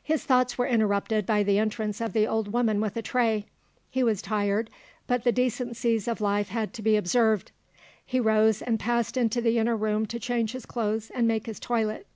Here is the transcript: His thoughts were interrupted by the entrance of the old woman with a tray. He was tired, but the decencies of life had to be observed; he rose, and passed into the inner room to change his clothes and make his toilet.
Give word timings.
His 0.00 0.22
thoughts 0.22 0.56
were 0.56 0.68
interrupted 0.68 1.26
by 1.26 1.42
the 1.42 1.58
entrance 1.58 2.00
of 2.00 2.12
the 2.12 2.24
old 2.24 2.52
woman 2.52 2.80
with 2.80 2.96
a 2.96 3.02
tray. 3.02 3.46
He 3.90 4.04
was 4.04 4.22
tired, 4.22 4.70
but 5.08 5.24
the 5.24 5.32
decencies 5.32 6.06
of 6.06 6.20
life 6.20 6.50
had 6.50 6.72
to 6.74 6.82
be 6.82 6.96
observed; 6.96 7.50
he 8.04 8.20
rose, 8.20 8.62
and 8.62 8.78
passed 8.78 9.16
into 9.16 9.40
the 9.40 9.58
inner 9.58 9.74
room 9.76 10.06
to 10.06 10.20
change 10.20 10.52
his 10.52 10.66
clothes 10.66 11.10
and 11.12 11.26
make 11.26 11.46
his 11.46 11.58
toilet. 11.58 12.06